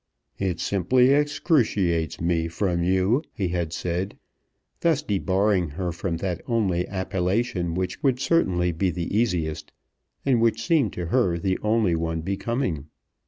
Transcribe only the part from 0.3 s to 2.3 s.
"It simply excruciates